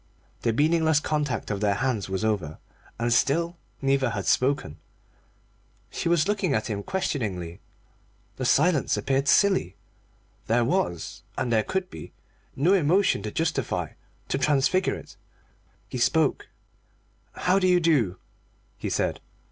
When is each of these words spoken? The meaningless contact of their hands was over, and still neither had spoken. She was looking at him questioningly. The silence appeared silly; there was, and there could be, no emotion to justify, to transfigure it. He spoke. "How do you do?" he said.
The 0.41 0.51
meaningless 0.51 0.99
contact 0.99 1.51
of 1.51 1.61
their 1.61 1.75
hands 1.75 2.09
was 2.09 2.25
over, 2.25 2.57
and 2.97 3.13
still 3.13 3.55
neither 3.83 4.09
had 4.09 4.25
spoken. 4.25 4.79
She 5.91 6.09
was 6.09 6.27
looking 6.27 6.55
at 6.55 6.71
him 6.71 6.81
questioningly. 6.81 7.59
The 8.37 8.45
silence 8.45 8.97
appeared 8.97 9.27
silly; 9.27 9.75
there 10.47 10.65
was, 10.65 11.21
and 11.37 11.51
there 11.53 11.61
could 11.61 11.91
be, 11.91 12.13
no 12.55 12.73
emotion 12.73 13.21
to 13.21 13.31
justify, 13.31 13.89
to 14.29 14.39
transfigure 14.39 14.95
it. 14.95 15.17
He 15.87 15.99
spoke. 15.99 16.47
"How 17.35 17.59
do 17.59 17.67
you 17.67 17.79
do?" 17.79 18.17
he 18.79 18.89
said. 18.89 19.19